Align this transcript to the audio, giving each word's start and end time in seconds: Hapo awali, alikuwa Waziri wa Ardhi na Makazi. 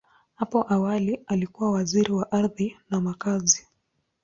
Hapo 0.35 0.67
awali, 0.73 1.19
alikuwa 1.27 1.71
Waziri 1.71 2.11
wa 2.13 2.31
Ardhi 2.31 2.77
na 2.89 3.01
Makazi. 3.01 3.67